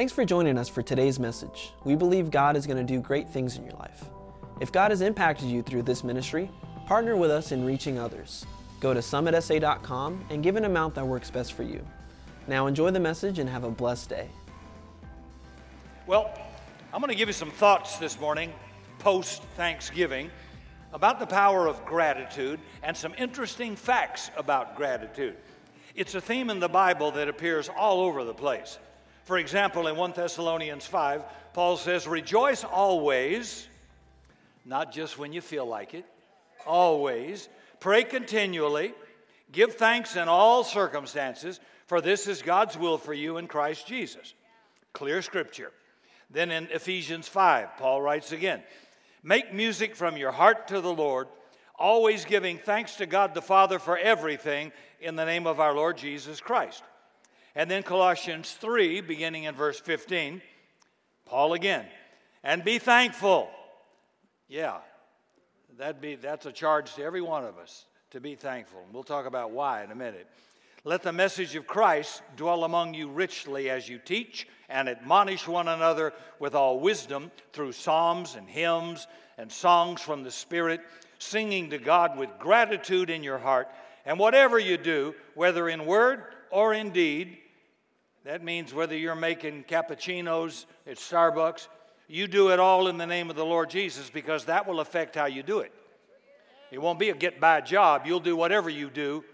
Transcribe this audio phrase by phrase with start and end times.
[0.00, 1.74] Thanks for joining us for today's message.
[1.84, 4.06] We believe God is going to do great things in your life.
[4.58, 6.50] If God has impacted you through this ministry,
[6.86, 8.46] partner with us in reaching others.
[8.80, 11.84] Go to summitsa.com and give an amount that works best for you.
[12.46, 14.30] Now enjoy the message and have a blessed day.
[16.06, 16.32] Well,
[16.94, 18.54] I'm going to give you some thoughts this morning,
[19.00, 20.30] post Thanksgiving,
[20.94, 25.36] about the power of gratitude and some interesting facts about gratitude.
[25.94, 28.78] It's a theme in the Bible that appears all over the place.
[29.30, 31.22] For example, in 1 Thessalonians 5,
[31.52, 33.68] Paul says, Rejoice always,
[34.64, 36.04] not just when you feel like it,
[36.66, 37.48] always.
[37.78, 38.92] Pray continually.
[39.52, 44.34] Give thanks in all circumstances, for this is God's will for you in Christ Jesus.
[44.94, 45.70] Clear scripture.
[46.28, 48.64] Then in Ephesians 5, Paul writes again
[49.22, 51.28] Make music from your heart to the Lord,
[51.78, 55.98] always giving thanks to God the Father for everything in the name of our Lord
[55.98, 56.82] Jesus Christ.
[57.60, 60.40] And then Colossians 3, beginning in verse 15,
[61.26, 61.84] Paul again,
[62.42, 63.50] and be thankful.
[64.48, 64.78] Yeah,
[65.76, 68.80] that'd be, that's a charge to every one of us to be thankful.
[68.86, 70.26] And We'll talk about why in a minute.
[70.84, 75.68] Let the message of Christ dwell among you richly as you teach and admonish one
[75.68, 80.80] another with all wisdom through psalms and hymns and songs from the Spirit,
[81.18, 83.68] singing to God with gratitude in your heart.
[84.06, 87.36] And whatever you do, whether in word or in deed,
[88.24, 91.68] that means whether you're making cappuccinos at Starbucks,
[92.08, 95.14] you do it all in the name of the Lord Jesus because that will affect
[95.14, 95.72] how you do it.
[96.70, 98.02] It won't be a get by job.
[98.04, 99.24] You'll do whatever you do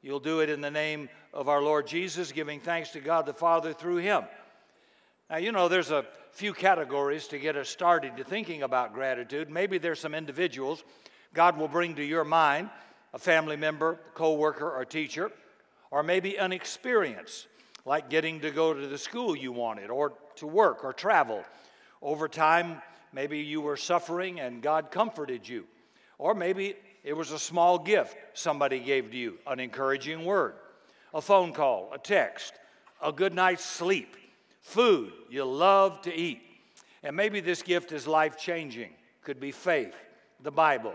[0.00, 3.32] You'll do it in the name of our Lord Jesus, giving thanks to God the
[3.32, 4.22] Father through Him.
[5.28, 9.50] Now, you know, there's a few categories to get us started to thinking about gratitude.
[9.50, 10.84] Maybe there's some individuals
[11.34, 12.70] God will bring to your mind
[13.12, 15.32] a family member, co worker, or teacher,
[15.90, 17.48] or maybe an experience
[17.88, 21.42] like getting to go to the school you wanted, or to work or travel.
[22.02, 22.82] Over time,
[23.14, 25.64] maybe you were suffering and God comforted you.
[26.18, 30.54] Or maybe it was a small gift somebody gave to you, an encouraging word,
[31.14, 32.52] a phone call, a text,
[33.02, 34.16] a good night's sleep,
[34.60, 36.42] food you love to eat.
[37.02, 38.90] And maybe this gift is life changing.
[39.22, 39.96] Could be faith,
[40.42, 40.94] the Bible,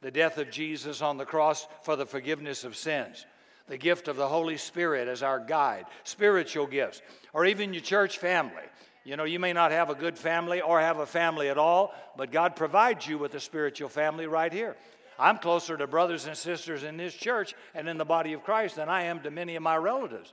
[0.00, 3.26] the death of Jesus on the cross for the forgiveness of sins,
[3.70, 7.00] the gift of the Holy Spirit as our guide, spiritual gifts,
[7.32, 8.64] or even your church family.
[9.04, 11.94] You know, you may not have a good family or have a family at all,
[12.16, 14.76] but God provides you with a spiritual family right here.
[15.20, 18.74] I'm closer to brothers and sisters in this church and in the body of Christ
[18.74, 20.32] than I am to many of my relatives.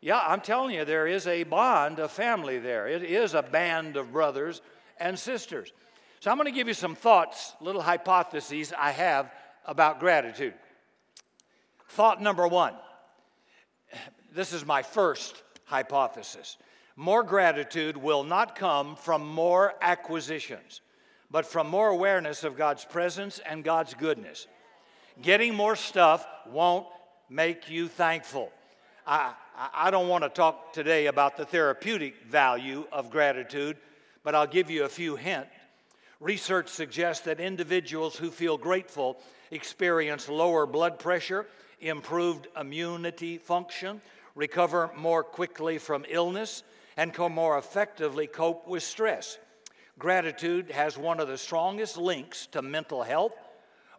[0.00, 2.86] Yeah, I'm telling you, there is a bond of family there.
[2.86, 4.62] It is a band of brothers
[4.98, 5.72] and sisters.
[6.20, 9.32] So I'm going to give you some thoughts, little hypotheses I have
[9.66, 10.54] about gratitude.
[11.90, 12.74] Thought number one
[14.32, 16.56] this is my first hypothesis.
[16.96, 20.80] More gratitude will not come from more acquisitions
[21.30, 24.46] but from more awareness of God's presence and God's goodness.
[25.22, 26.86] Getting more stuff won't
[27.28, 28.50] make you thankful.
[29.06, 33.76] I, I don't want to talk today about the therapeutic value of gratitude,
[34.24, 35.50] but I'll give you a few hints.
[36.18, 39.18] Research suggests that individuals who feel grateful
[39.50, 41.46] experience lower blood pressure,
[41.80, 44.00] improved immunity function,
[44.34, 46.62] recover more quickly from illness,
[46.96, 49.38] and can more effectively cope with stress.
[49.98, 53.32] Gratitude has one of the strongest links to mental health,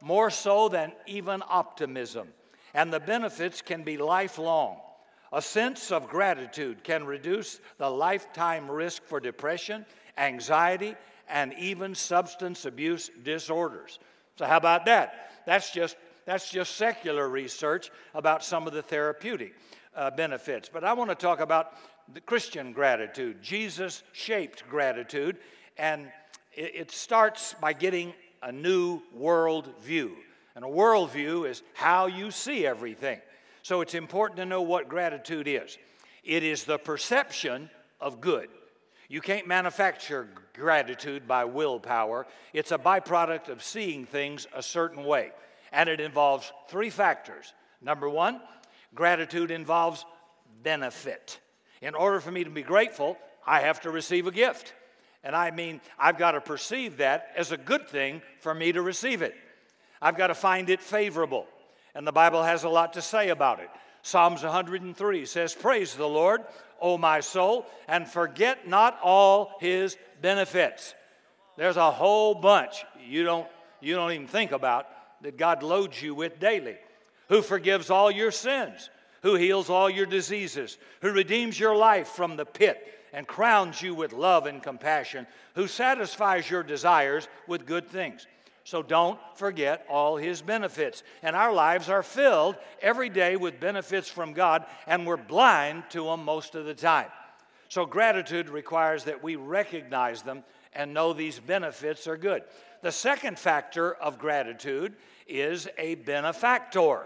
[0.01, 2.27] more so than even optimism,
[2.73, 4.77] and the benefits can be lifelong.
[5.33, 9.85] A sense of gratitude can reduce the lifetime risk for depression,
[10.17, 10.95] anxiety,
[11.29, 13.99] and even substance abuse disorders.
[14.37, 15.31] So, how about that?
[15.45, 15.95] That's just,
[16.31, 19.53] that's just secular research about some of the therapeutic
[19.93, 20.69] uh, benefits.
[20.71, 21.73] But I want to talk about
[22.13, 25.35] the Christian gratitude, Jesus shaped gratitude,
[25.77, 26.09] and
[26.53, 30.15] it, it starts by getting a new world view.
[30.55, 33.19] And a world view is how you see everything.
[33.61, 35.77] So it's important to know what gratitude is
[36.23, 37.69] it is the perception
[37.99, 38.47] of good.
[39.09, 42.25] You can't manufacture gratitude by willpower.
[42.53, 45.31] It's a byproduct of seeing things a certain way.
[45.71, 47.53] And it involves three factors.
[47.81, 48.41] Number one,
[48.93, 50.05] gratitude involves
[50.63, 51.39] benefit.
[51.81, 54.73] In order for me to be grateful, I have to receive a gift.
[55.23, 58.81] And I mean, I've got to perceive that as a good thing for me to
[58.81, 59.35] receive it.
[60.01, 61.45] I've got to find it favorable.
[61.93, 63.69] And the Bible has a lot to say about it.
[64.01, 66.41] Psalms 103 says, Praise the Lord,
[66.79, 70.95] O my soul, and forget not all his benefits.
[71.55, 73.47] There's a whole bunch you don't,
[73.79, 74.87] you don't even think about
[75.23, 76.77] that God loads you with daily.
[77.29, 78.89] Who forgives all your sins,
[79.21, 83.93] who heals all your diseases, who redeems your life from the pit and crowns you
[83.93, 88.27] with love and compassion, who satisfies your desires with good things.
[88.63, 91.03] So don't forget all his benefits.
[91.23, 96.05] And our lives are filled every day with benefits from God, and we're blind to
[96.05, 97.09] them most of the time.
[97.69, 102.43] So gratitude requires that we recognize them and know these benefits are good.
[102.81, 104.93] The second factor of gratitude
[105.27, 107.05] is a benefactor.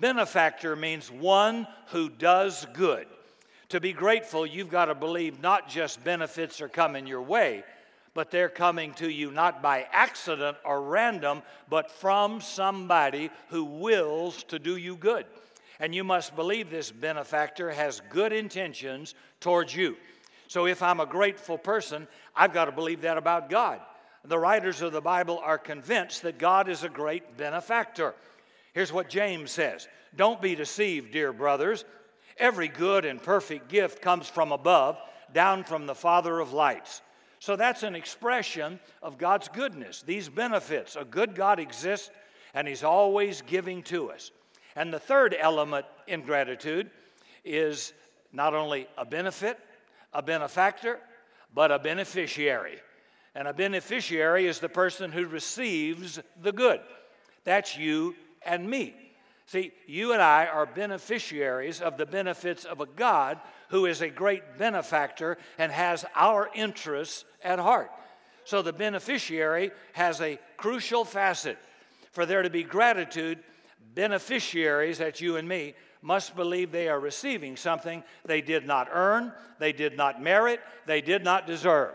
[0.00, 3.06] Benefactor means one who does good.
[3.70, 7.64] To be grateful, you've got to believe not just benefits are coming your way,
[8.14, 14.42] but they're coming to you not by accident or random, but from somebody who wills
[14.44, 15.26] to do you good.
[15.80, 19.96] And you must believe this benefactor has good intentions towards you.
[20.48, 23.80] So if I'm a grateful person, I've got to believe that about God.
[24.28, 28.14] The writers of the Bible are convinced that God is a great benefactor.
[28.74, 31.86] Here's what James says Don't be deceived, dear brothers.
[32.36, 34.98] Every good and perfect gift comes from above,
[35.32, 37.00] down from the Father of lights.
[37.38, 40.02] So that's an expression of God's goodness.
[40.02, 42.10] These benefits, a good God exists
[42.52, 44.30] and He's always giving to us.
[44.76, 46.90] And the third element in gratitude
[47.44, 47.94] is
[48.32, 49.58] not only a benefit,
[50.12, 50.98] a benefactor,
[51.54, 52.78] but a beneficiary.
[53.38, 56.80] And a beneficiary is the person who receives the good.
[57.44, 58.96] That's you and me.
[59.46, 63.38] See, you and I are beneficiaries of the benefits of a God
[63.68, 67.92] who is a great benefactor and has our interests at heart.
[68.42, 71.58] So the beneficiary has a crucial facet.
[72.10, 73.38] For there to be gratitude,
[73.94, 79.32] beneficiaries, that's you and me, must believe they are receiving something they did not earn,
[79.60, 81.94] they did not merit, they did not deserve.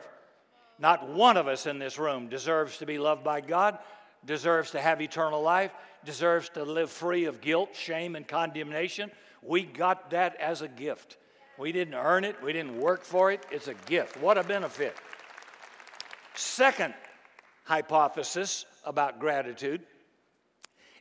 [0.83, 3.79] Not one of us in this room deserves to be loved by God,
[4.25, 5.71] deserves to have eternal life,
[6.03, 9.09] deserves to live free of guilt, shame, and condemnation.
[9.41, 11.15] We got that as a gift.
[11.57, 13.45] We didn't earn it, we didn't work for it.
[13.49, 14.17] It's a gift.
[14.17, 14.97] What a benefit.
[16.35, 16.93] Second
[17.63, 19.83] hypothesis about gratitude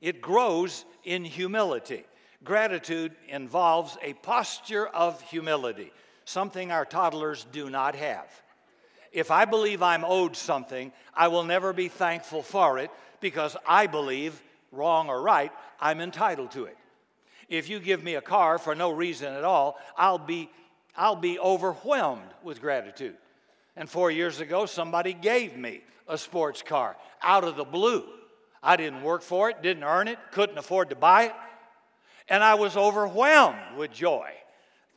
[0.00, 2.05] it grows in humility.
[2.44, 5.90] Gratitude involves a posture of humility,
[6.25, 8.43] something our toddlers do not have.
[9.12, 13.87] If I believe I'm owed something, I will never be thankful for it because I
[13.87, 16.76] believe, wrong or right, I'm entitled to it.
[17.49, 20.50] If you give me a car for no reason at all, I'll be,
[20.97, 23.17] I'll be overwhelmed with gratitude.
[23.76, 28.05] And four years ago, somebody gave me a sports car out of the blue.
[28.62, 31.35] I didn't work for it, didn't earn it, couldn't afford to buy it
[32.29, 34.31] and I was overwhelmed with joy.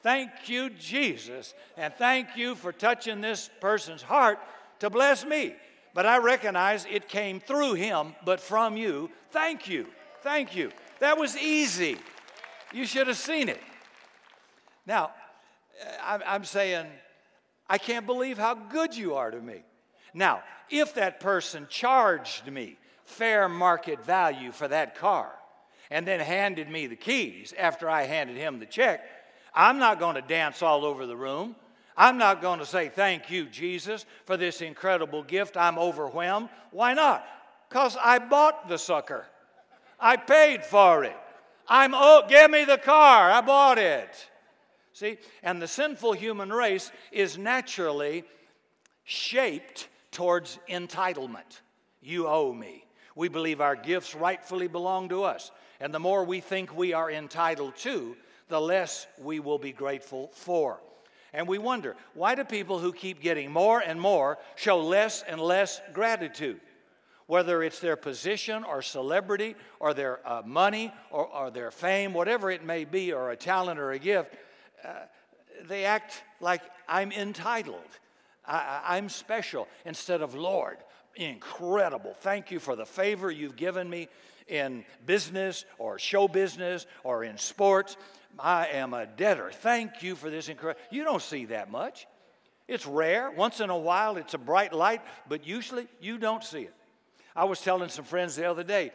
[0.06, 4.38] Thank you, Jesus, and thank you for touching this person's heart
[4.78, 5.56] to bless me.
[5.96, 9.10] But I recognize it came through him, but from you.
[9.32, 9.88] Thank you.
[10.22, 10.72] Thank you.
[11.00, 11.98] That was easy.
[12.72, 13.60] You should have seen it.
[14.86, 15.10] Now,
[15.82, 16.86] eh, I'm saying,
[17.68, 19.64] I can't believe how good you are to me.
[20.14, 25.32] Now, if that person charged me fair market value for that car,
[25.90, 29.02] and then handed me the keys after I handed him the check,
[29.56, 31.56] I'm not going to dance all over the room.
[31.98, 35.56] I'm not going to say, Thank you, Jesus, for this incredible gift.
[35.56, 36.50] I'm overwhelmed.
[36.72, 37.26] Why not?
[37.70, 39.26] Because I bought the sucker,
[40.00, 41.16] I paid for it.
[41.68, 43.32] I'm, oh, give me the car.
[43.32, 44.30] I bought it.
[44.94, 48.24] See, and the sinful human race is naturally
[49.04, 51.62] shaped towards entitlement.
[52.02, 52.86] You owe me.
[53.16, 55.52] We believe our gifts rightfully belong to us.
[55.80, 58.16] And the more we think we are entitled to,
[58.48, 60.80] the less we will be grateful for.
[61.34, 65.40] And we wonder why do people who keep getting more and more show less and
[65.40, 66.62] less gratitude?
[67.28, 72.52] Whether it's their position or celebrity or their uh, money or, or, their fame, whatever
[72.52, 74.36] it may be, or a talent or a gift,
[74.84, 74.92] uh,
[75.68, 77.82] they act like I'm entitled.
[78.46, 80.78] I, I'm special instead of Lord.
[81.16, 82.16] Incredible.
[82.20, 84.08] Thank you for the favor you've given me
[84.48, 87.98] in business or show business or in sports.
[88.40, 89.52] I am a debtor.
[89.52, 90.82] Thank you for this incredible.
[90.92, 92.08] You don't see that much.
[92.68, 93.32] It's rare.
[93.32, 96.74] Once in a while, it's a bright light, but usually you don't see it.
[97.36, 98.92] I was telling some friends the other day,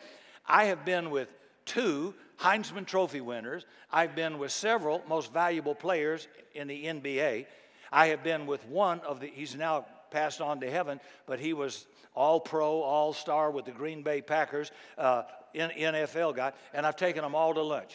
[0.47, 1.29] I have been with
[1.67, 3.67] two Heisman Trophy winners.
[3.93, 7.47] I've been with several most valuable players in the NBA.
[7.93, 11.53] I have been with one of the, he's now passed on to heaven, but he
[11.53, 15.23] was all pro, all star with the Green Bay Packers, uh,
[15.55, 17.95] NFL guy, and I've taken them all to lunch.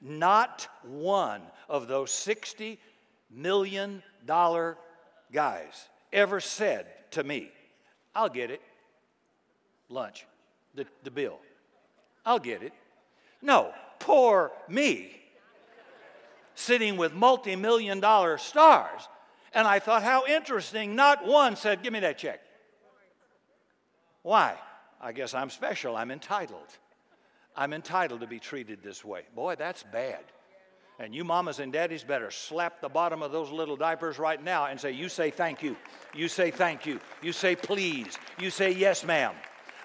[0.00, 2.78] Not one of those $60
[3.30, 4.02] million
[5.32, 7.50] guys ever said to me,
[8.14, 8.62] I'll get it.
[9.88, 10.26] Lunch,
[10.74, 11.38] the, the bill.
[12.24, 12.72] I'll get it.
[13.42, 15.10] No, poor me,
[16.54, 19.08] sitting with multi million dollar stars.
[19.52, 20.96] And I thought, how interesting.
[20.96, 22.40] Not one said, Give me that check.
[24.22, 24.56] Why?
[25.00, 25.96] I guess I'm special.
[25.96, 26.66] I'm entitled.
[27.56, 29.22] I'm entitled to be treated this way.
[29.34, 30.20] Boy, that's bad.
[30.98, 34.66] And you mamas and daddies better slap the bottom of those little diapers right now
[34.66, 35.76] and say, You say thank you.
[36.14, 37.00] You say thank you.
[37.20, 38.16] You say please.
[38.38, 39.34] You say yes, ma'am.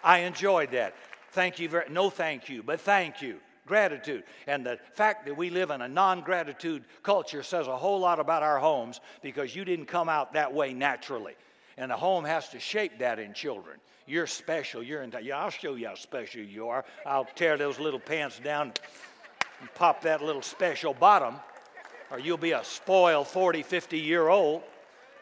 [0.03, 0.93] I enjoyed that.
[1.31, 3.39] Thank you very no thank you, but thank you.
[3.65, 4.23] Gratitude.
[4.47, 8.19] And the fact that we live in a non gratitude culture says a whole lot
[8.19, 11.35] about our homes because you didn't come out that way naturally.
[11.79, 13.79] And the home has to shape that in children.
[14.05, 14.83] You're special.
[14.83, 15.13] You're in.
[15.23, 16.83] Yeah, I'll show you how special you are.
[17.05, 18.73] I'll tear those little pants down
[19.61, 21.35] and pop that little special bottom,
[22.11, 24.61] or you'll be a spoiled 40, 50 year old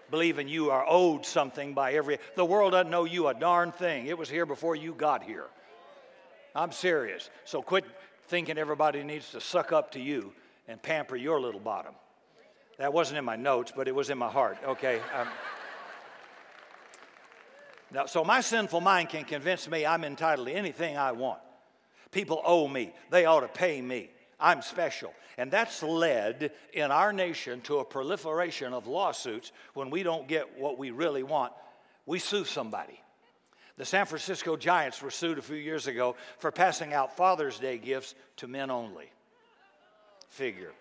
[0.09, 2.17] believing you are owed something by every.
[2.35, 4.07] The world doesn't know you a darn thing.
[4.07, 5.45] It was here before you got here.
[6.55, 7.29] I'm serious.
[7.45, 7.85] So quit
[8.29, 10.33] thinking everybody needs to suck up to you
[10.67, 11.93] and pamper your little bottom.
[12.79, 14.57] That wasn't in my notes, but it was in my heart.
[14.65, 14.99] Okay.
[15.15, 15.27] Um,
[17.91, 21.39] now, so my sinful mind can convince me I'm entitled to anything I want.
[22.11, 22.93] People owe me.
[23.09, 24.09] They ought to pay me.
[24.39, 25.13] I'm special.
[25.37, 30.57] And that's led in our nation to a proliferation of lawsuits when we don't get
[30.57, 31.53] what we really want.
[32.05, 32.99] We sue somebody.
[33.77, 37.77] The San Francisco Giants were sued a few years ago for passing out Father's Day
[37.77, 39.11] gifts to men only.
[40.29, 40.71] Figure.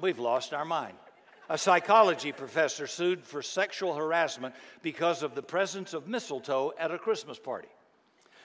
[0.00, 0.96] We've lost our mind.
[1.48, 6.98] A psychology professor sued for sexual harassment because of the presence of mistletoe at a
[6.98, 7.68] Christmas party.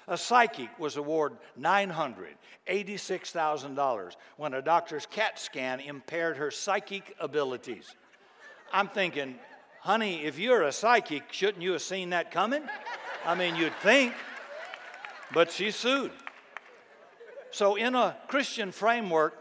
[0.08, 7.94] A psychic was awarded $986,000 when a doctor's CAT scan impaired her psychic abilities.
[8.72, 9.36] I'm thinking,
[9.82, 12.64] honey, if you're a psychic, shouldn't you have seen that coming?
[13.26, 14.14] I mean, you'd think.
[15.34, 16.12] But she sued.
[17.52, 19.38] So, in a Christian framework,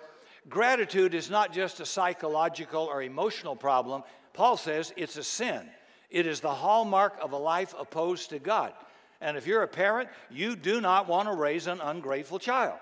[0.49, 4.03] gratitude is not just a psychological or emotional problem.
[4.33, 5.69] Paul says it's a sin.
[6.11, 8.73] It is the hallmark of a life opposed to God.
[9.21, 12.79] And if you're a parent, you do not want to raise an ungrateful child.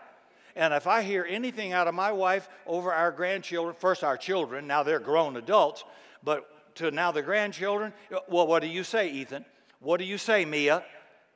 [0.56, 4.66] And if I hear anything out of my wife over our grandchildren, first our children,
[4.66, 5.84] now they're grown adults,
[6.24, 7.92] but to now the grandchildren,
[8.28, 9.44] well, what do you say, Ethan?
[9.80, 10.84] What do you say, Mia?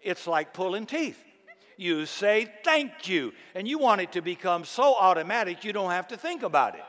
[0.02, 1.23] It's like pulling teeth.
[1.76, 6.09] You say thank you, and you want it to become so automatic you don't have
[6.09, 6.85] to think about it.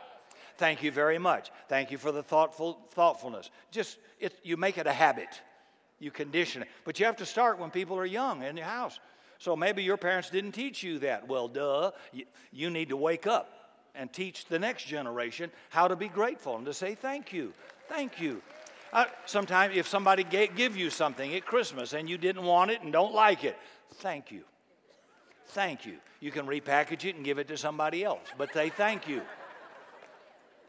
[0.58, 1.52] Thank you very much.
[1.68, 3.50] Thank you for the thoughtful thoughtfulness.
[3.72, 5.42] Just it, you make it a habit.
[6.00, 6.68] You condition it.
[6.84, 9.00] But you have to start when people are young in your house.
[9.38, 11.28] So maybe your parents didn't teach you that.
[11.28, 11.92] Well, duh.
[12.52, 13.50] You, need to wake up
[13.94, 17.54] and teach the next generation how to be grateful and to say thank you.
[17.88, 18.42] Thank you.
[18.94, 22.82] Uh, sometimes if somebody gave, give you something at Christmas and you didn't want it
[22.82, 23.58] and don't like it,
[23.96, 24.44] thank you.
[25.48, 25.98] Thank you.
[26.20, 29.22] You can repackage it and give it to somebody else, but they thank you.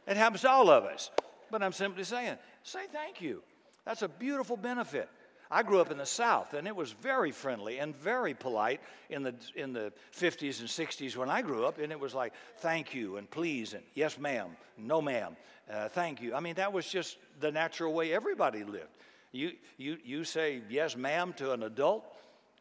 [0.06, 1.10] It happens to all of us.
[1.50, 3.42] But I'm simply saying, say thank you.
[3.84, 5.08] That's a beautiful benefit.
[5.50, 8.80] I grew up in the South, and it was very friendly and very polite
[9.10, 12.32] in the, in the 50s and 60s when I grew up, and it was like,
[12.58, 15.36] thank you, and please, and yes, ma'am, no, ma'am,
[15.70, 16.34] uh, thank you.
[16.34, 18.88] I mean, that was just the natural way everybody lived.
[19.30, 22.04] You, you, you say yes, ma'am, to an adult.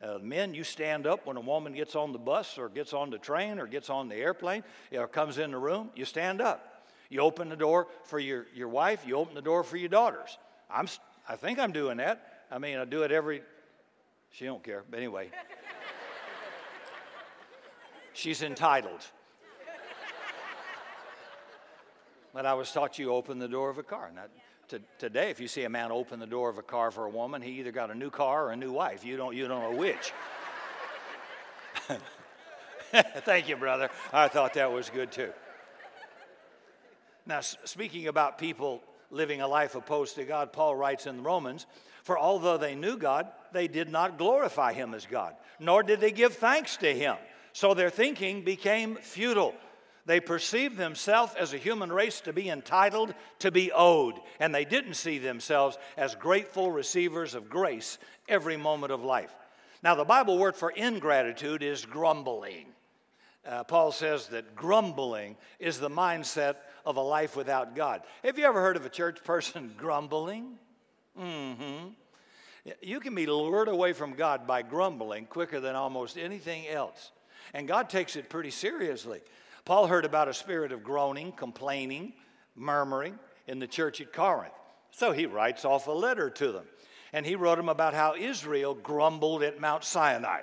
[0.01, 3.09] Uh, men, you stand up when a woman gets on the bus or gets on
[3.09, 6.87] the train or gets on the airplane or comes in the room, you stand up.
[7.09, 10.37] You open the door for your, your wife, you open the door for your daughters.
[10.69, 10.87] I'm,
[11.29, 12.45] I think I'm doing that.
[12.51, 13.41] I mean, I do it every.
[14.31, 15.29] She don't care, but anyway.
[18.13, 19.05] She's entitled.
[22.33, 24.11] But I was taught you open the door of a car.
[24.13, 24.23] Now,
[24.69, 27.09] to, today, if you see a man open the door of a car for a
[27.09, 29.05] woman, he either got a new car or a new wife.
[29.05, 30.13] You don't, you don't know which.
[32.91, 33.89] Thank you, brother.
[34.13, 35.31] I thought that was good too.
[37.25, 41.65] Now, speaking about people living a life opposed to God, Paul writes in Romans,
[42.03, 46.11] For although they knew God, they did not glorify him as God, nor did they
[46.11, 47.15] give thanks to him.
[47.53, 49.55] So their thinking became futile.
[50.05, 54.65] They perceived themselves as a human race to be entitled to be owed, and they
[54.65, 57.97] didn't see themselves as grateful receivers of grace
[58.27, 59.33] every moment of life.
[59.81, 62.67] Now, the Bible word for ingratitude is grumbling.
[63.45, 68.01] Uh, Paul says that grumbling is the mindset of a life without God.
[68.23, 70.57] Have you ever heard of a church person grumbling?
[71.19, 71.89] Mm-hmm.
[72.81, 77.11] You can be lured away from God by grumbling quicker than almost anything else.
[77.53, 79.21] And God takes it pretty seriously.
[79.65, 82.13] Paul heard about a spirit of groaning, complaining,
[82.55, 83.17] murmuring
[83.47, 84.53] in the church at Corinth.
[84.91, 86.65] So he writes off a letter to them.
[87.11, 90.41] And he wrote them about how Israel grumbled at Mount Sinai.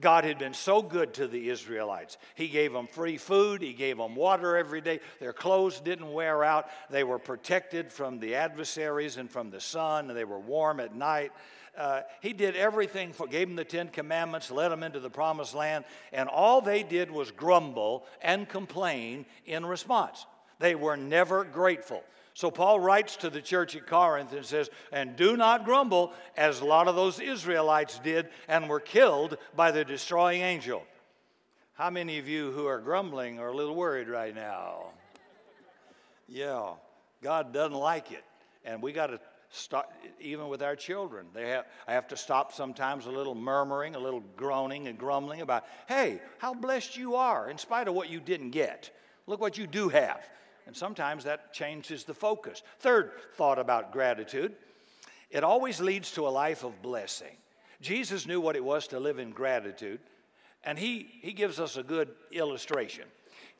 [0.00, 2.18] God had been so good to the Israelites.
[2.34, 5.00] He gave them free food, He gave them water every day.
[5.20, 6.68] Their clothes didn't wear out.
[6.90, 10.96] They were protected from the adversaries and from the sun, and they were warm at
[10.96, 11.30] night.
[11.76, 15.54] Uh, he did everything for, gave them the Ten Commandments, led them into the promised
[15.54, 20.26] land, and all they did was grumble and complain in response.
[20.60, 22.04] They were never grateful.
[22.34, 26.60] So Paul writes to the church at Corinth and says, And do not grumble, as
[26.60, 30.82] a lot of those Israelites did and were killed by the destroying angel.
[31.74, 34.86] How many of you who are grumbling are a little worried right now?
[36.28, 36.74] Yeah,
[37.22, 38.24] God doesn't like it.
[38.64, 39.20] And we got to
[40.20, 41.26] even with our children.
[41.34, 45.40] They have, I have to stop sometimes a little murmuring, a little groaning and grumbling
[45.40, 48.90] about, hey, how blessed you are in spite of what you didn't get.
[49.26, 50.20] Look what you do have.
[50.66, 52.62] And sometimes that changes the focus.
[52.78, 54.54] Third thought about gratitude
[55.30, 57.36] it always leads to a life of blessing.
[57.80, 59.98] Jesus knew what it was to live in gratitude,
[60.62, 63.02] and he, he gives us a good illustration.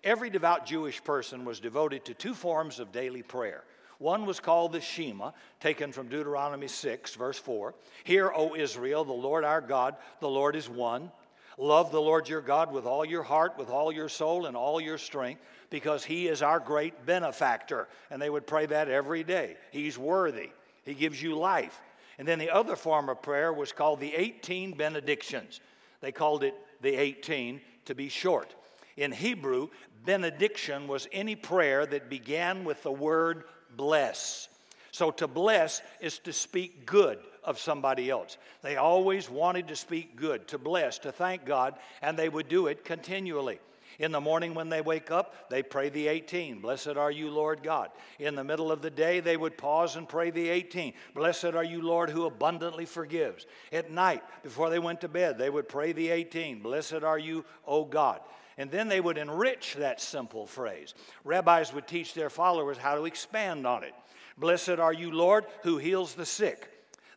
[0.04, 3.64] Every devout Jewish person was devoted to two forms of daily prayer.
[3.98, 7.74] One was called the Shema, taken from Deuteronomy 6, verse 4.
[8.04, 11.10] Hear, O Israel, the Lord our God, the Lord is one.
[11.56, 14.80] Love the Lord your God with all your heart, with all your soul, and all
[14.80, 17.88] your strength because He is our great benefactor.
[18.10, 19.56] And they would pray that every day.
[19.70, 20.50] He's worthy,
[20.84, 21.80] He gives you life.
[22.18, 25.60] And then the other form of prayer was called the 18 benedictions.
[26.00, 28.54] They called it the 18 to be short.
[28.96, 29.68] In Hebrew,
[30.04, 33.44] benediction was any prayer that began with the word
[33.76, 34.48] bless.
[34.90, 38.38] So to bless is to speak good of somebody else.
[38.62, 42.68] They always wanted to speak good, to bless, to thank God, and they would do
[42.68, 43.58] it continually.
[43.98, 46.60] In the morning when they wake up, they pray the 18.
[46.60, 47.90] Blessed are you, Lord God.
[48.18, 50.94] In the middle of the day, they would pause and pray the 18.
[51.14, 53.46] Blessed are you, Lord, who abundantly forgives.
[53.72, 56.60] At night, before they went to bed, they would pray the 18.
[56.60, 58.20] Blessed are you, O God.
[58.56, 60.94] And then they would enrich that simple phrase.
[61.24, 63.94] Rabbis would teach their followers how to expand on it.
[64.36, 66.70] Blessed are you, Lord, who heals the sick.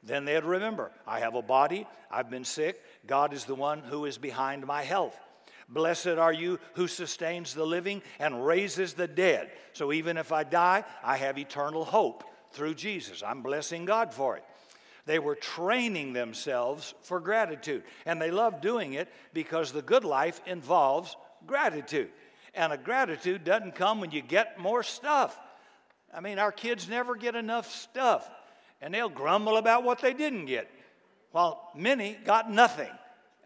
[0.04, 4.06] Then they'd remember, I have a body, I've been sick, God is the one who
[4.06, 5.18] is behind my health.
[5.70, 9.52] Blessed are you who sustains the living and raises the dead.
[9.74, 13.22] So even if I die, I have eternal hope through Jesus.
[13.22, 14.44] I'm blessing God for it.
[15.06, 20.42] They were training themselves for gratitude, and they loved doing it because the good life
[20.46, 21.16] involves
[21.48, 22.10] gratitude.
[22.54, 25.40] And a gratitude doesn't come when you get more stuff.
[26.14, 28.30] I mean, our kids never get enough stuff,
[28.82, 30.70] and they'll grumble about what they didn't get,
[31.32, 32.90] while many got nothing,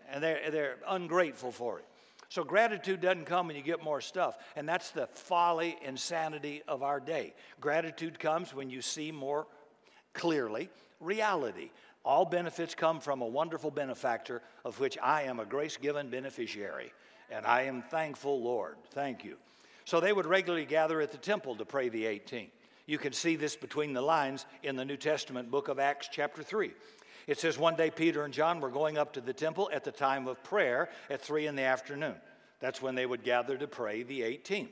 [0.09, 1.85] and they're, they're ungrateful for it.
[2.31, 4.37] So gratitude doesn't come when you get more stuff.
[4.55, 7.33] And that's the folly, insanity of our day.
[7.59, 9.47] Gratitude comes when you see more
[10.13, 10.69] clearly
[11.01, 11.71] reality.
[12.05, 16.93] All benefits come from a wonderful benefactor of which I am a grace given beneficiary.
[17.31, 18.75] And I am thankful, Lord.
[18.91, 19.37] Thank you.
[19.85, 22.47] So they would regularly gather at the temple to pray the 18.
[22.85, 26.43] You can see this between the lines in the New Testament book of Acts, chapter
[26.43, 26.71] 3.
[27.27, 29.91] It says one day Peter and John were going up to the temple at the
[29.91, 32.15] time of prayer at 3 in the afternoon.
[32.59, 34.69] That's when they would gather to pray the 18th.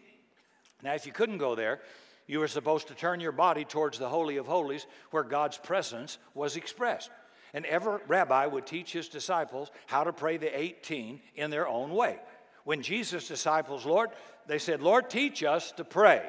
[0.84, 1.80] Now, if you couldn't go there,
[2.28, 6.17] you were supposed to turn your body towards the Holy of Holies where God's presence
[6.34, 7.10] was expressed.
[7.54, 11.91] And every rabbi would teach his disciples how to pray the 18 in their own
[11.91, 12.19] way.
[12.63, 14.10] When Jesus' disciples, Lord,
[14.48, 16.24] they said, Lord, teach us to pray.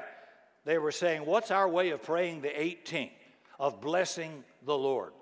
[0.65, 3.11] They were saying, What's our way of praying the 18?
[3.59, 5.13] Of blessing the Lord.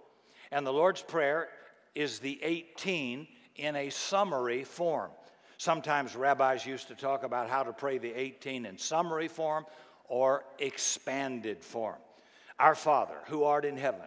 [0.51, 1.49] And the Lord's Prayer
[1.95, 5.11] is the 18 in a summary form.
[5.59, 9.67] Sometimes rabbis used to talk about how to pray the 18 in summary form
[10.05, 11.97] or expanded form.
[12.59, 14.07] Our Father, who art in heaven,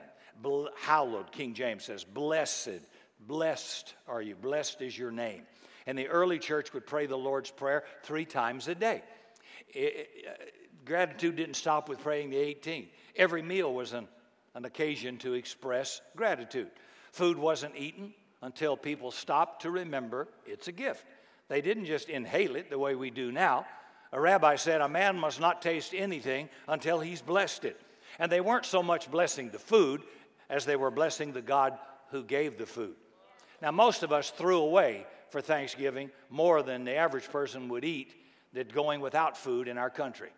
[0.80, 2.80] hallowed, King James says, blessed,
[3.28, 5.44] blessed are you, blessed is your name.
[5.88, 9.04] And the early church would pray the Lord's Prayer three times a day.
[9.70, 10.54] It, it,
[10.86, 12.88] gratitude didn't stop with praying the 18.
[13.16, 14.08] Every meal was an
[14.56, 16.70] an occasion to express gratitude.
[17.12, 21.06] Food wasn't eaten until people stopped to remember it's a gift.
[21.48, 23.66] They didn't just inhale it the way we do now.
[24.14, 27.80] A rabbi said a man must not taste anything until he's blessed it.
[28.20, 30.02] And they weren't so much blessing the food
[30.50, 31.78] as they were blessing the God
[32.10, 32.96] who gave the food.
[33.62, 38.14] Now, most of us threw away for Thanksgiving more than the average person would eat
[38.54, 40.30] that going without food in our country.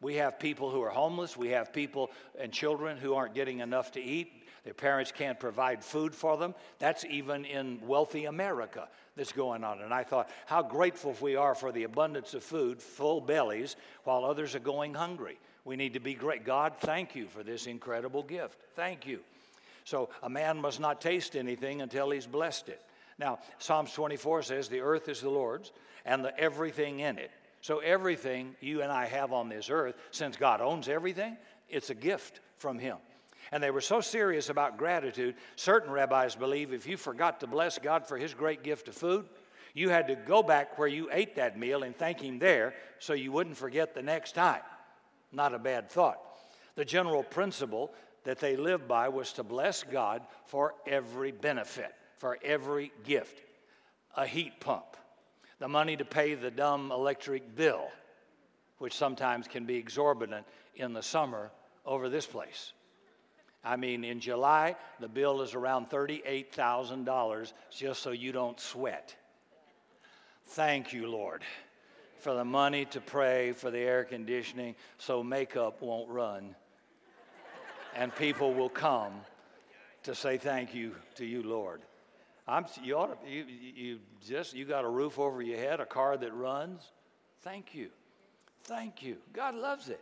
[0.00, 1.36] We have people who are homeless.
[1.36, 4.32] We have people and children who aren't getting enough to eat.
[4.64, 6.54] Their parents can't provide food for them.
[6.78, 9.80] That's even in wealthy America that's going on.
[9.80, 14.24] And I thought, how grateful we are for the abundance of food, full bellies, while
[14.24, 15.38] others are going hungry.
[15.64, 16.44] We need to be great.
[16.44, 18.58] God, thank you for this incredible gift.
[18.74, 19.20] Thank you.
[19.84, 22.82] So a man must not taste anything until he's blessed it.
[23.20, 25.72] Now, Psalms 24 says, The earth is the Lord's
[26.06, 27.30] and the everything in it.
[27.60, 31.36] So, everything you and I have on this earth, since God owns everything,
[31.68, 32.96] it's a gift from Him.
[33.52, 37.78] And they were so serious about gratitude, certain rabbis believe if you forgot to bless
[37.78, 39.26] God for His great gift of food,
[39.74, 43.12] you had to go back where you ate that meal and thank Him there so
[43.12, 44.62] you wouldn't forget the next time.
[45.30, 46.18] Not a bad thought.
[46.74, 47.92] The general principle
[48.24, 53.40] that they lived by was to bless God for every benefit, for every gift.
[54.16, 54.96] A heat pump,
[55.58, 57.88] the money to pay the dumb electric bill,
[58.78, 61.50] which sometimes can be exorbitant in the summer
[61.86, 62.72] over this place.
[63.64, 69.14] I mean, in July, the bill is around $38,000 just so you don't sweat.
[70.48, 71.42] Thank you, Lord,
[72.18, 76.54] for the money to pray for the air conditioning so makeup won't run
[77.96, 79.12] and people will come
[80.02, 81.82] to say thank you to you, Lord.
[82.48, 85.86] I'm, you, ought to, you, you just you got a roof over your head, a
[85.86, 86.90] car that runs.
[87.42, 87.88] Thank you,
[88.64, 89.16] thank you.
[89.32, 90.00] God loves it.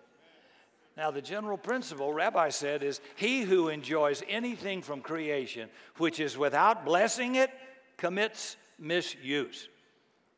[0.97, 6.37] Now, the general principle, Rabbi said, is he who enjoys anything from creation which is
[6.37, 7.51] without blessing it
[7.97, 9.69] commits misuse.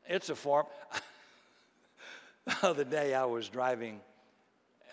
[0.06, 0.66] It's a form.
[2.44, 4.00] the other day I was driving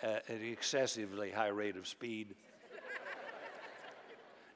[0.02, 2.34] at an excessively high rate of speed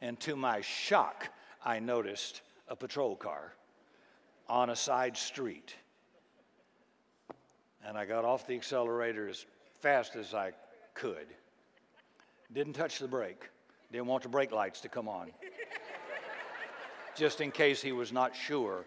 [0.01, 1.29] and to my shock,
[1.65, 3.53] I noticed a patrol car
[4.49, 5.75] on a side street.
[7.87, 9.45] And I got off the accelerator as
[9.81, 10.53] fast as I
[10.95, 11.27] could.
[12.53, 13.49] Didn't touch the brake.
[13.91, 15.31] Didn't want the brake lights to come on.
[17.17, 18.85] Just in case he was not sure.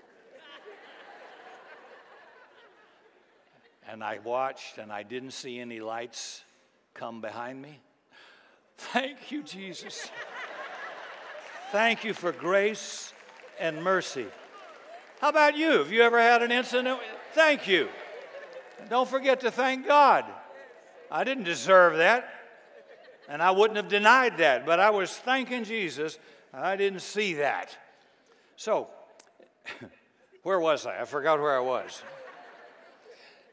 [3.87, 6.43] And I watched and I didn't see any lights
[6.93, 7.79] come behind me.
[8.77, 10.09] Thank you, Jesus.
[11.75, 13.11] Thank you for grace
[13.59, 14.27] and mercy.
[15.19, 15.71] How about you?
[15.79, 17.01] Have you ever had an incident?
[17.33, 17.89] Thank you.
[18.79, 20.23] And don't forget to thank God.
[21.11, 22.29] I didn't deserve that,
[23.27, 26.17] and I wouldn't have denied that, but I was thanking Jesus.
[26.53, 27.77] I didn't see that.
[28.55, 28.89] So,
[30.43, 31.01] where was I?
[31.01, 32.03] I forgot where I was.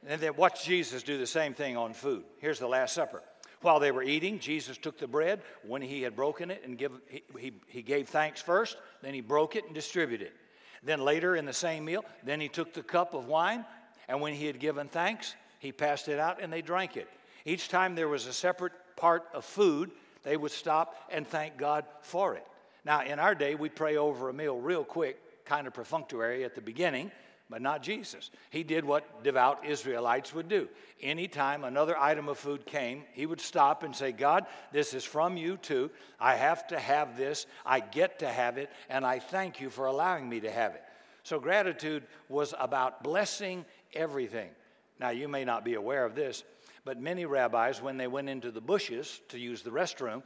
[0.06, 2.22] And then watch Jesus do the same thing on food.
[2.38, 3.20] Here's the Last Supper.
[3.62, 6.92] While they were eating, Jesus took the bread when he had broken it and give,
[7.08, 10.36] he, he, he gave thanks first, then he broke it and distributed it.
[10.82, 13.64] Then later in the same meal, then he took the cup of wine,
[14.08, 17.08] and when he had given thanks, he passed it out and they drank it.
[17.44, 19.92] Each time there was a separate part of food,
[20.24, 22.46] they would stop and thank God for it.
[22.84, 26.56] Now, in our day, we pray over a meal real quick, kind of perfunctory at
[26.56, 27.12] the beginning,
[27.52, 28.30] but not Jesus.
[28.48, 30.68] He did what devout Israelites would do.
[31.02, 35.36] Anytime another item of food came, he would stop and say, God, this is from
[35.36, 35.90] you too.
[36.18, 37.44] I have to have this.
[37.66, 40.82] I get to have it, and I thank you for allowing me to have it.
[41.24, 44.48] So, gratitude was about blessing everything.
[44.98, 46.44] Now, you may not be aware of this,
[46.86, 50.22] but many rabbis, when they went into the bushes to use the restroom,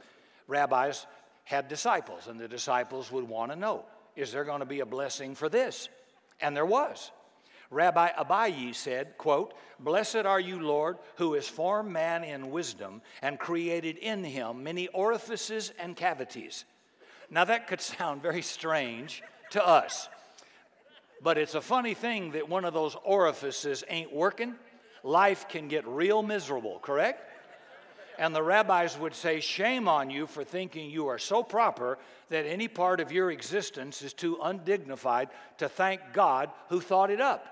[0.47, 1.05] rabbis
[1.43, 3.83] had disciples, and the disciples would want to know
[4.15, 5.89] is there going to be a blessing for this?
[6.39, 7.11] And there was.
[7.69, 13.37] Rabbi Abaye said, quote, Blessed are you, Lord, who has formed man in wisdom and
[13.37, 16.65] created in him many orifices and cavities.
[17.29, 19.21] Now that could sound very strange
[19.51, 20.07] to us,
[21.21, 24.55] but it's a funny thing that one of those orifices ain't working.
[25.03, 27.36] Life can get real miserable, correct?
[28.17, 31.99] And the rabbis would say, Shame on you for thinking you are so proper
[32.29, 37.21] that any part of your existence is too undignified to thank God who thought it
[37.21, 37.45] up.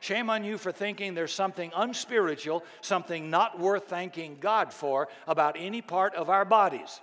[0.00, 5.56] Shame on you for thinking there's something unspiritual, something not worth thanking God for about
[5.58, 7.00] any part of our bodies.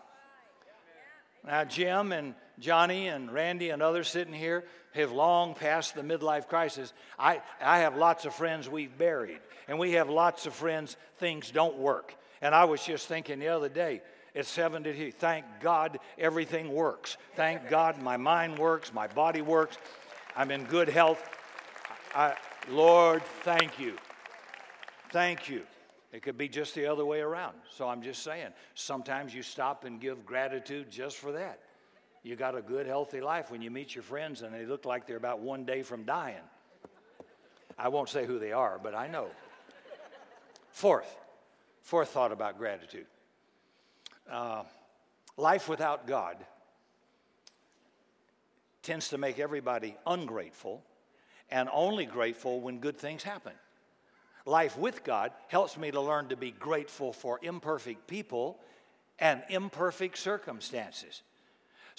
[1.45, 6.47] Now, Jim and Johnny and Randy and others sitting here have long passed the midlife
[6.47, 6.91] crisis.
[7.17, 11.51] I, I have lots of friends we've buried, and we have lots of friends things
[11.51, 12.15] don't work.
[12.41, 14.02] And I was just thinking the other day,
[14.36, 17.17] at 70, thank God everything works.
[17.36, 19.78] Thank God my mind works, my body works,
[20.36, 21.21] I'm in good health.
[22.15, 22.36] I,
[22.69, 23.95] Lord, thank you.
[25.12, 25.63] Thank you.
[26.12, 27.56] It could be just the other way around.
[27.75, 31.60] So I'm just saying, sometimes you stop and give gratitude just for that.
[32.23, 35.08] You got a good, healthy life when you meet your friends and they look like
[35.08, 36.36] they're about one day from dying.
[37.78, 39.28] I won't say who they are, but I know.
[40.71, 41.15] Fourth,
[41.82, 43.06] fourth thought about gratitude
[44.30, 44.63] uh,
[45.38, 46.38] life without God
[48.84, 50.84] tends to make everybody ungrateful
[51.52, 53.54] and only grateful when good things happen.
[54.46, 58.60] Life with God helps me to learn to be grateful for imperfect people
[59.20, 61.22] and imperfect circumstances.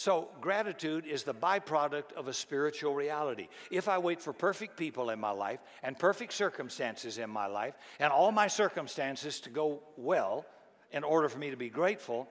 [0.00, 3.48] So, gratitude is the byproduct of a spiritual reality.
[3.70, 7.74] If I wait for perfect people in my life and perfect circumstances in my life
[7.98, 10.46] and all my circumstances to go well
[10.90, 12.26] in order for me to be grateful,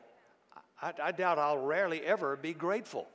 [0.81, 3.07] I, I doubt I'll rarely ever be grateful,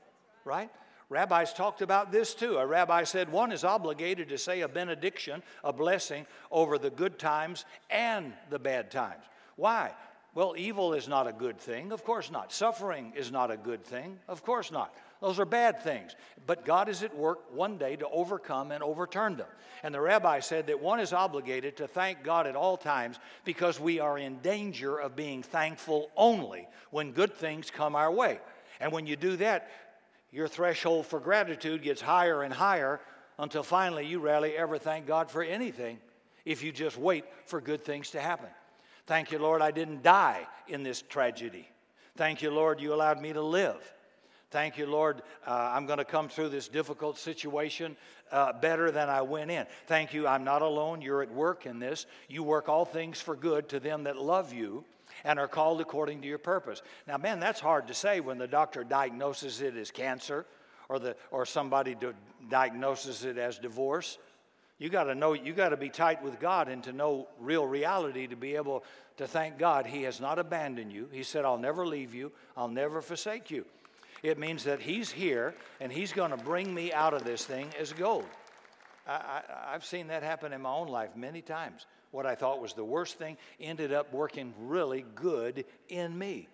[0.44, 0.70] right?
[1.08, 2.56] Rabbis talked about this too.
[2.56, 7.18] A rabbi said one is obligated to say a benediction, a blessing, over the good
[7.18, 9.24] times and the bad times.
[9.56, 9.90] Why?
[10.34, 11.92] Well, evil is not a good thing.
[11.92, 12.52] Of course not.
[12.52, 14.18] Suffering is not a good thing.
[14.26, 14.92] Of course not.
[15.20, 16.16] Those are bad things.
[16.44, 19.46] But God is at work one day to overcome and overturn them.
[19.84, 23.78] And the rabbi said that one is obligated to thank God at all times because
[23.78, 28.40] we are in danger of being thankful only when good things come our way.
[28.80, 29.70] And when you do that,
[30.32, 33.00] your threshold for gratitude gets higher and higher
[33.38, 35.98] until finally you rarely ever thank God for anything
[36.44, 38.48] if you just wait for good things to happen.
[39.06, 41.68] Thank you, Lord, I didn't die in this tragedy.
[42.16, 43.92] Thank you, Lord, you allowed me to live.
[44.50, 47.96] Thank you, Lord, uh, I'm going to come through this difficult situation
[48.30, 49.66] uh, better than I went in.
[49.86, 51.02] Thank you, I'm not alone.
[51.02, 52.06] You're at work in this.
[52.28, 54.84] You work all things for good to them that love you
[55.24, 56.82] and are called according to your purpose.
[57.06, 60.46] Now, man, that's hard to say when the doctor diagnoses it as cancer
[60.88, 61.96] or, the, or somebody
[62.48, 64.18] diagnoses it as divorce
[64.78, 67.66] you got to know, you got to be tight with God and to know real
[67.66, 68.84] reality to be able
[69.16, 71.08] to thank God He has not abandoned you.
[71.12, 73.64] He said, I'll never leave you, I'll never forsake you.
[74.22, 77.68] It means that He's here and He's going to bring me out of this thing
[77.78, 78.24] as gold.
[79.06, 81.86] I, have seen that happen in my own life many times.
[82.10, 86.48] What I thought was the worst thing ended up working really good in me.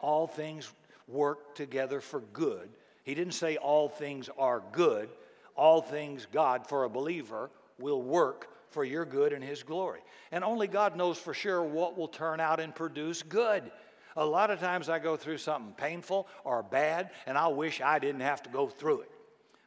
[0.00, 0.72] All things
[1.08, 2.70] work together for good.
[3.04, 5.10] He didn't say all things are good,
[5.56, 7.50] all things, God, for a believer,
[7.80, 10.00] will work for your good and His glory.
[10.30, 13.70] And only God knows for sure what will turn out and produce good.
[14.16, 17.98] A lot of times I go through something painful or bad, and I wish I
[17.98, 19.10] didn't have to go through it.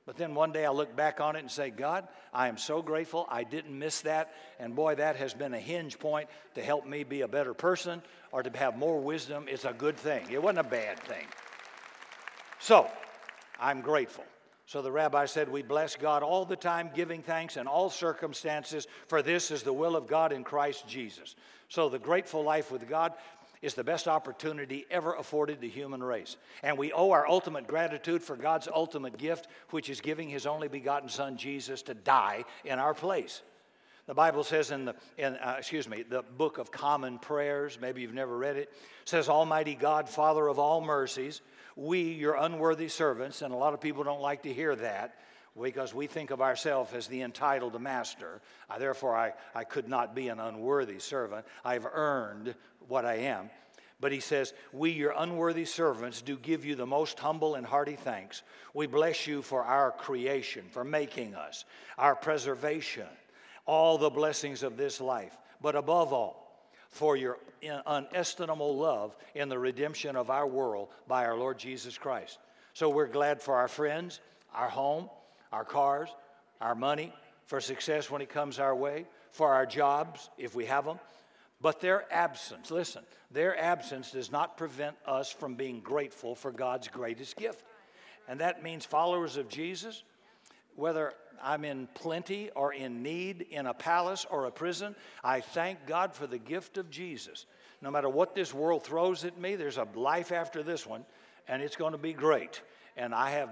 [0.05, 2.81] But then one day I look back on it and say, God, I am so
[2.81, 4.33] grateful I didn't miss that.
[4.59, 8.01] And boy, that has been a hinge point to help me be a better person
[8.31, 9.45] or to have more wisdom.
[9.47, 10.29] It's a good thing.
[10.29, 11.25] It wasn't a bad thing.
[12.59, 12.89] So,
[13.59, 14.25] I'm grateful.
[14.65, 18.87] So the rabbi said, We bless God all the time, giving thanks in all circumstances,
[19.07, 21.35] for this is the will of God in Christ Jesus.
[21.67, 23.13] So the grateful life with God
[23.61, 26.35] is the best opportunity ever afforded the human race.
[26.61, 30.67] And we owe our ultimate gratitude for God's ultimate gift, which is giving his only
[30.67, 33.41] begotten Son, Jesus, to die in our place.
[34.05, 38.01] The Bible says in the, in, uh, excuse me, the book of common prayers, maybe
[38.01, 38.69] you've never read it,
[39.05, 41.41] says, Almighty God, Father of all mercies,
[41.75, 45.15] we, your unworthy servants, and a lot of people don't like to hear that
[45.59, 48.41] because we think of ourselves as the entitled master.
[48.69, 51.45] I, therefore, I, I could not be an unworthy servant.
[51.63, 52.55] I've earned
[52.87, 53.49] what I am.
[53.99, 57.95] But he says, We, your unworthy servants, do give you the most humble and hearty
[57.95, 58.41] thanks.
[58.73, 61.65] We bless you for our creation, for making us,
[61.97, 63.07] our preservation,
[63.65, 65.37] all the blessings of this life.
[65.61, 66.42] But above all,
[66.93, 67.39] for your
[67.87, 72.37] unestimable love in the redemption of our world by our Lord Jesus Christ.
[72.73, 74.19] So we're glad for our friends,
[74.53, 75.09] our home,
[75.51, 76.09] our cars,
[76.61, 77.11] our money,
[77.47, 80.99] for success when it comes our way, for our jobs if we have them.
[81.61, 86.87] But their absence, listen, their absence does not prevent us from being grateful for God's
[86.89, 87.63] greatest gift.
[88.27, 90.03] And that means followers of Jesus,
[90.75, 95.85] whether I'm in plenty or in need in a palace or a prison, I thank
[95.85, 97.45] God for the gift of Jesus.
[97.81, 101.05] No matter what this world throws at me, there's a life after this one,
[101.47, 102.61] and it's going to be great.
[102.95, 103.49] And I have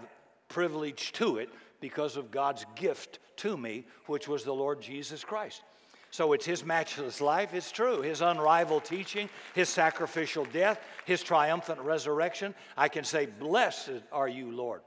[0.48, 5.64] privilege to it because of God's gift to me, which was the Lord Jesus Christ.
[6.12, 8.02] So it's his matchless life, it's true.
[8.02, 12.54] His unrivaled teaching, his sacrificial death, his triumphant resurrection.
[12.78, 14.82] I can say, Blessed are you, Lord.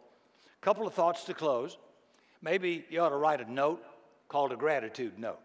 [0.60, 1.78] Couple of thoughts to close.
[2.44, 3.82] Maybe you ought to write a note
[4.28, 5.40] called a gratitude note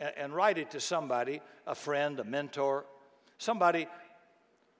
[0.00, 2.84] and, and write it to somebody, a friend, a mentor,
[3.38, 3.86] somebody,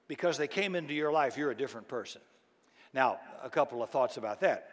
[0.09, 2.21] because they came into your life, you're a different person.
[2.93, 4.69] Now, a couple of thoughts about that.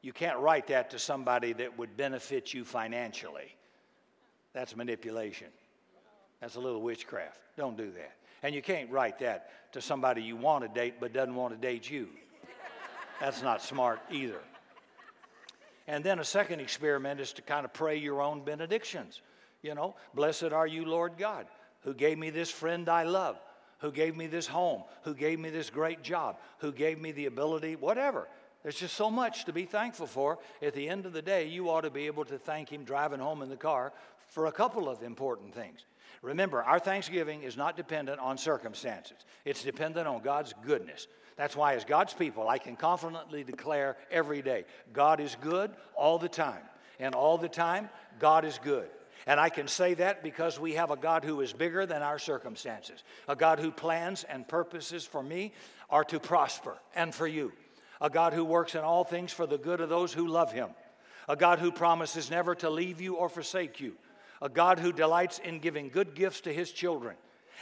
[0.00, 3.56] You can't write that to somebody that would benefit you financially.
[4.52, 5.48] That's manipulation.
[6.40, 7.40] That's a little witchcraft.
[7.56, 8.14] Don't do that.
[8.44, 11.60] And you can't write that to somebody you want to date but doesn't want to
[11.60, 12.08] date you.
[13.20, 14.40] That's not smart either.
[15.88, 19.22] And then a second experiment is to kind of pray your own benedictions.
[19.62, 21.46] You know, blessed are you, Lord God,
[21.80, 23.40] who gave me this friend I love,
[23.78, 27.24] who gave me this home, who gave me this great job, who gave me the
[27.24, 28.28] ability, whatever.
[28.62, 30.38] There's just so much to be thankful for.
[30.60, 33.20] At the end of the day, you ought to be able to thank Him driving
[33.20, 33.94] home in the car
[34.28, 35.86] for a couple of important things.
[36.20, 41.06] Remember, our thanksgiving is not dependent on circumstances, it's dependent on God's goodness.
[41.38, 46.18] That's why, as God's people, I can confidently declare every day God is good all
[46.18, 46.62] the time.
[47.00, 48.88] And all the time, God is good.
[49.24, 52.18] And I can say that because we have a God who is bigger than our
[52.18, 55.52] circumstances, a God who plans and purposes for me
[55.90, 57.52] are to prosper and for you,
[58.00, 60.70] a God who works in all things for the good of those who love him,
[61.28, 63.94] a God who promises never to leave you or forsake you,
[64.42, 67.14] a God who delights in giving good gifts to his children.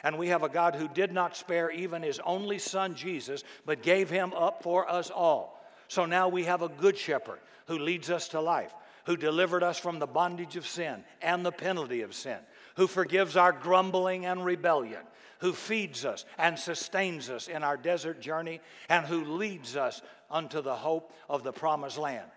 [0.02, 3.82] And we have a God who did not spare even his only son, Jesus, but
[3.82, 5.62] gave him up for us all.
[5.88, 8.72] So now we have a good shepherd who leads us to life,
[9.04, 12.38] who delivered us from the bondage of sin and the penalty of sin,
[12.76, 15.02] who forgives our grumbling and rebellion,
[15.40, 20.61] who feeds us and sustains us in our desert journey, and who leads us unto
[20.61, 22.28] the hope of the promised land.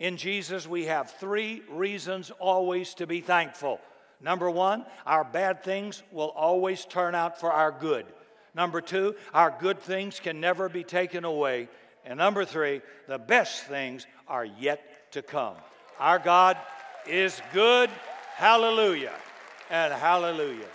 [0.00, 3.80] In Jesus, we have three reasons always to be thankful.
[4.22, 8.06] Number one, our bad things will always turn out for our good.
[8.54, 11.68] Number two, our good things can never be taken away.
[12.04, 15.54] And number three, the best things are yet to come.
[15.98, 16.56] Our God
[17.06, 17.90] is good.
[18.36, 19.14] Hallelujah
[19.70, 20.68] and hallelujah.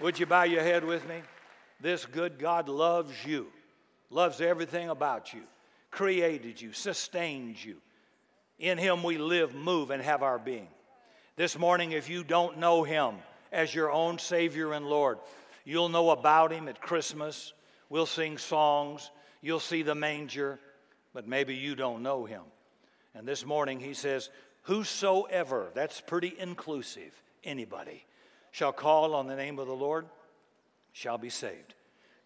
[0.00, 1.20] Would you bow your head with me?
[1.80, 3.48] This good God loves you,
[4.10, 5.42] loves everything about you,
[5.90, 7.76] created you, sustains you.
[8.58, 10.68] In Him we live, move, and have our being.
[11.34, 13.14] This morning, if you don't know Him
[13.50, 15.18] as your own Savior and Lord,
[15.64, 17.54] you'll know about Him at Christmas.
[17.88, 19.10] We'll sing songs.
[19.40, 20.60] You'll see the manger,
[21.14, 22.42] but maybe you don't know Him.
[23.14, 24.28] And this morning, He says,
[24.64, 28.04] Whosoever, that's pretty inclusive, anybody,
[28.50, 30.04] shall call on the name of the Lord
[30.92, 31.74] shall be saved.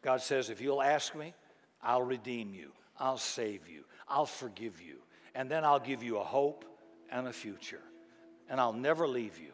[0.03, 1.33] God says, If you'll ask me,
[1.81, 4.97] I'll redeem you, I'll save you, I'll forgive you,
[5.33, 6.65] and then I'll give you a hope
[7.09, 7.83] and a future
[8.49, 9.53] and I'll never leave you.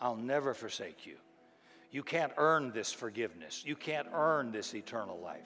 [0.00, 1.16] I'll never forsake you.
[1.90, 3.62] You can't earn this forgiveness.
[3.64, 5.44] You can't earn this eternal life.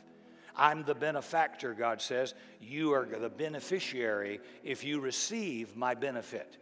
[0.56, 2.34] I'm the benefactor, God says.
[2.60, 6.56] You are the beneficiary if you receive my benefit.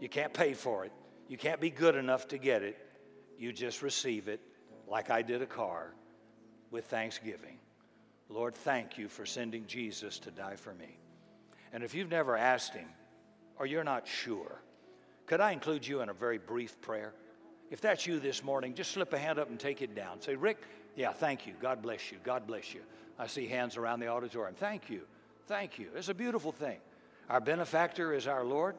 [0.00, 0.92] You can't pay for it.
[1.28, 2.76] You can't be good enough to get it.
[3.38, 4.40] You just receive it
[4.88, 5.94] like I did a car
[6.70, 7.58] with thanksgiving.
[8.28, 10.98] Lord, thank you for sending Jesus to die for me.
[11.72, 12.88] And if you've never asked him
[13.58, 14.60] or you're not sure,
[15.30, 17.12] could I include you in a very brief prayer?
[17.70, 20.20] If that's you this morning, just slip a hand up and take it down.
[20.20, 20.58] Say, Rick,
[20.96, 21.52] yeah, thank you.
[21.62, 22.18] God bless you.
[22.24, 22.80] God bless you.
[23.16, 24.56] I see hands around the auditorium.
[24.56, 25.02] Thank you.
[25.46, 25.86] Thank you.
[25.94, 26.78] It's a beautiful thing.
[27.28, 28.74] Our benefactor is our Lord.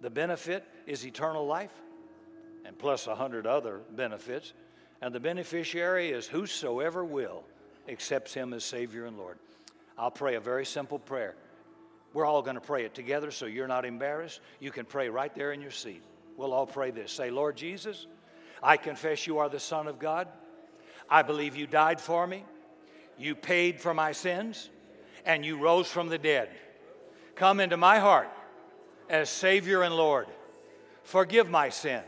[0.00, 1.70] The benefit is eternal life,
[2.64, 4.54] and plus a hundred other benefits.
[5.02, 7.44] And the beneficiary is whosoever will
[7.88, 9.38] accepts him as Savior and Lord.
[9.96, 11.36] I'll pray a very simple prayer.
[12.14, 14.40] We're all going to pray it together so you're not embarrassed.
[14.60, 16.02] You can pray right there in your seat.
[16.36, 17.12] We'll all pray this.
[17.12, 18.06] Say, Lord Jesus,
[18.62, 20.28] I confess you are the Son of God.
[21.10, 22.44] I believe you died for me.
[23.18, 24.70] You paid for my sins,
[25.26, 26.50] and you rose from the dead.
[27.34, 28.30] Come into my heart
[29.10, 30.26] as Savior and Lord.
[31.02, 32.02] Forgive my sin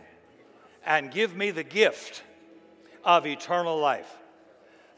[0.85, 2.23] and give me the gift
[3.05, 4.11] of eternal life.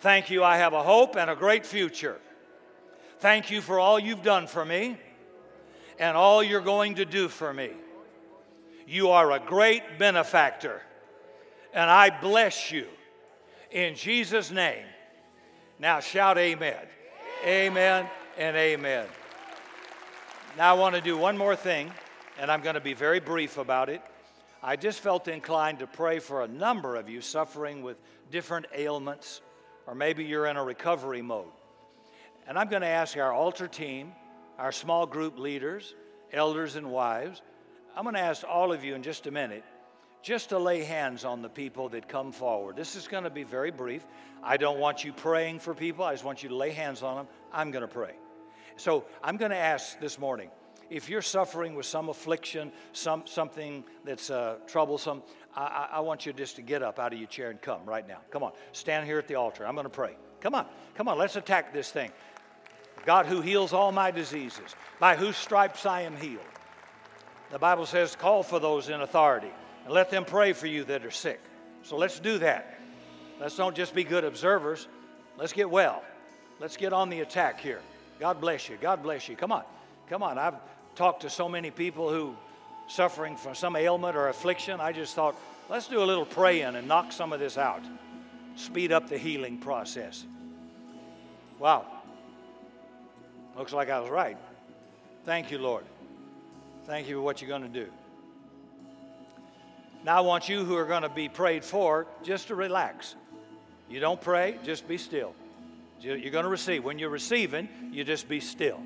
[0.01, 2.19] Thank you, I have a hope and a great future.
[3.21, 4.97] Thank you for all you've done for me
[5.99, 7.71] and all you're going to do for me.
[8.87, 10.81] You are a great benefactor,
[11.75, 12.87] and I bless you
[13.71, 14.85] in Jesus' name.
[15.81, 16.87] Now shout amen.
[17.45, 19.07] Amen and amen.
[20.57, 21.93] Now I want to do one more thing,
[22.39, 24.01] and I'm going to be very brief about it.
[24.63, 27.97] I just felt inclined to pray for a number of you suffering with
[28.31, 29.41] different ailments,
[29.87, 31.51] or maybe you're in a recovery mode.
[32.49, 34.13] And I'm going to ask our altar team,
[34.59, 35.95] our small group leaders,
[36.33, 37.43] elders, and wives,
[37.95, 39.65] I'm going to ask all of you in just a minute
[40.23, 42.75] just to lay hands on the people that come forward.
[42.75, 44.05] This is going to be very brief.
[44.43, 47.17] I don't want you praying for people, I just want you to lay hands on
[47.17, 47.27] them.
[47.53, 48.15] I'm going to pray.
[48.77, 50.51] So I'm going to ask this morning
[50.91, 55.23] if you're suffering with some affliction, some, something that's uh, troublesome,
[55.55, 58.09] I, I want you just to get up out of your chair and come right
[58.09, 58.21] now.
[58.31, 59.67] Come on, stand here at the altar.
[59.67, 60.17] I'm going to pray.
[60.41, 62.11] Come on, come on, let's attack this thing.
[63.09, 66.45] God who heals all my diseases, by whose stripes I am healed.
[67.49, 69.51] The Bible says, call for those in authority
[69.87, 71.41] and let them pray for you that are sick.
[71.85, 72.79] So let's do that.
[73.41, 74.89] Let's don't just be good observers.
[75.39, 76.03] Let's get well.
[76.61, 77.81] Let's get on the attack here.
[78.21, 78.77] God bless you.
[78.79, 79.37] God bless you.
[79.37, 79.63] Come on.
[80.11, 80.37] Come on.
[80.37, 80.57] I've
[80.95, 82.37] talked to so many people who
[82.89, 84.83] suffering from some ailment or affliction.
[84.83, 85.35] I just thought,
[85.71, 87.81] let's do a little praying and knock some of this out.
[88.57, 90.27] Speed up the healing process.
[91.59, 91.87] Wow.
[93.59, 94.37] Looks like I was right.
[95.25, 95.85] Thank you, Lord.
[96.85, 97.91] Thank you for what you're going to do.
[100.05, 103.17] Now, I want you who are going to be prayed for just to relax.
[103.91, 105.35] You don't pray, just be still.
[106.01, 106.85] You're going to receive.
[106.85, 108.81] When you're receiving, you just be still.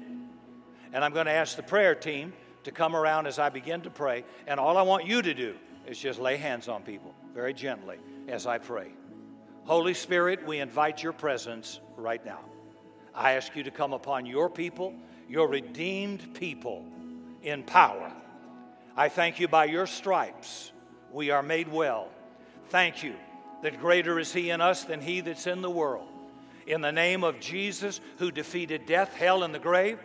[0.95, 2.33] And I'm going to ask the prayer team
[2.65, 4.25] to come around as I begin to pray.
[4.47, 5.55] And all I want you to do
[5.87, 8.93] is just lay hands on people very gently as I pray.
[9.65, 12.41] Holy Spirit, we invite your presence right now.
[13.15, 14.95] I ask you to come upon your people,
[15.29, 16.87] your redeemed people,
[17.43, 18.13] in power.
[18.97, 20.73] I thank you by your stripes
[21.11, 22.09] we are made well.
[22.69, 23.15] Thank you
[23.63, 26.09] that greater is he in us than he that's in the world.
[26.67, 29.99] In the name of Jesus, who defeated death, hell, and the grave,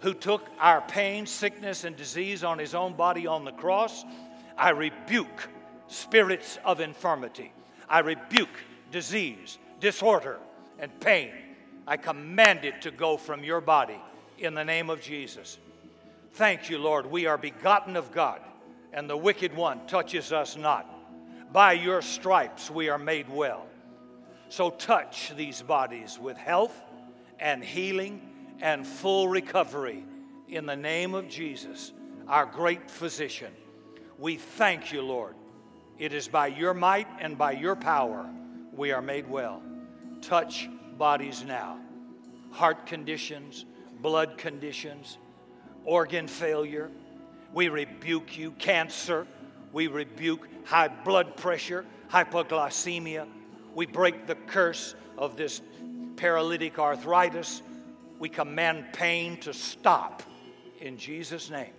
[0.00, 4.04] who took our pain, sickness, and disease on his own body on the cross,
[4.56, 5.48] I rebuke
[5.88, 7.52] spirits of infirmity.
[7.88, 8.48] I rebuke
[8.90, 10.38] disease, disorder,
[10.78, 11.32] and pain.
[11.88, 13.98] I command it to go from your body
[14.36, 15.56] in the name of Jesus.
[16.34, 17.06] Thank you, Lord.
[17.06, 18.42] We are begotten of God,
[18.92, 20.86] and the wicked one touches us not.
[21.50, 23.64] By your stripes we are made well.
[24.50, 26.78] So touch these bodies with health
[27.40, 28.20] and healing
[28.60, 30.04] and full recovery
[30.46, 31.92] in the name of Jesus,
[32.28, 33.52] our great physician.
[34.18, 35.36] We thank you, Lord.
[35.98, 38.28] It is by your might and by your power
[38.74, 39.62] we are made well.
[40.20, 40.68] Touch
[40.98, 41.78] bodies now.
[42.50, 43.64] Heart conditions,
[44.02, 45.18] blood conditions,
[45.84, 46.90] organ failure.
[47.54, 49.26] We rebuke you, cancer.
[49.72, 53.26] We rebuke high blood pressure, hypoglycemia.
[53.74, 55.62] We break the curse of this
[56.16, 57.62] paralytic arthritis.
[58.18, 60.22] We command pain to stop
[60.80, 61.72] in Jesus' name.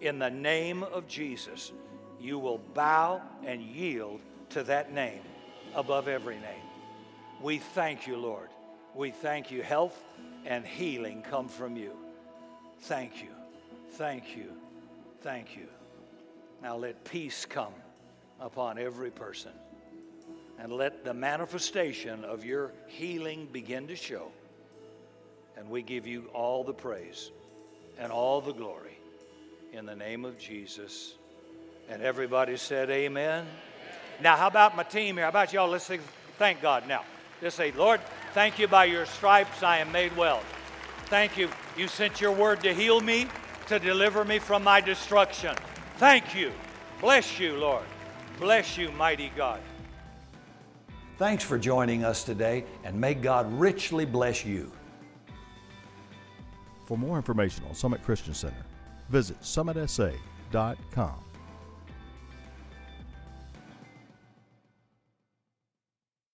[0.00, 1.72] In the name of Jesus,
[2.20, 4.20] you will bow and yield
[4.50, 5.20] to that name
[5.74, 6.62] above every name.
[7.40, 8.48] We thank you, Lord.
[8.94, 9.62] We thank you.
[9.62, 10.02] Health
[10.44, 11.92] and healing come from you.
[12.80, 13.28] Thank you.
[13.92, 14.52] Thank you.
[15.22, 15.68] Thank you.
[16.62, 17.72] Now let peace come
[18.40, 19.52] upon every person
[20.58, 24.32] and let the manifestation of your healing begin to show.
[25.56, 27.30] And we give you all the praise
[27.98, 28.98] and all the glory
[29.72, 31.14] in the name of Jesus.
[31.88, 33.46] And everybody said, Amen.
[34.20, 35.24] Now, how about my team here?
[35.24, 35.68] How about y'all?
[35.68, 35.90] Let's
[36.38, 37.04] thank God now.
[37.40, 38.00] Just say, Lord,
[38.32, 40.42] thank you by your stripes I am made well.
[41.06, 41.48] Thank you.
[41.76, 43.28] You sent your word to heal me,
[43.68, 45.54] to deliver me from my destruction.
[45.96, 46.52] Thank you.
[47.00, 47.84] Bless you, Lord.
[48.38, 49.60] Bless you, mighty God.
[51.16, 54.70] Thanks for joining us today, and may God richly bless you.
[56.86, 58.64] For more information on Summit Christian Center,
[59.08, 61.27] visit summitsa.com.